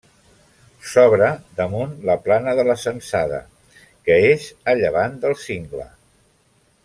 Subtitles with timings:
[0.91, 1.27] S'obre
[1.59, 3.43] damunt la plana de la Censada,
[4.09, 5.89] que és a llevant del cingle.